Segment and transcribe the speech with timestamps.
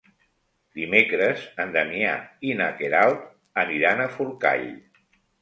[0.77, 2.15] Dimecres en Damià
[2.53, 3.29] i na Queralt
[3.67, 4.67] aniran a Forcall.